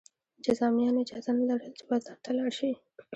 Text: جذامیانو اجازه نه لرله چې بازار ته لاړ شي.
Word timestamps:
جذامیانو 0.45 1.01
اجازه 1.03 1.31
نه 1.37 1.43
لرله 1.49 1.71
چې 1.77 1.83
بازار 1.89 2.17
ته 2.23 2.29
لاړ 2.37 2.51
شي. 2.59 2.71